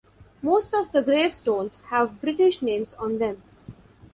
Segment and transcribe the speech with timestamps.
[0.41, 3.43] Most of the gravestones have British names on them.